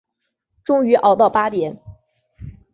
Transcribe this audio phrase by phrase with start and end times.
[0.63, 1.79] 终于熬到八点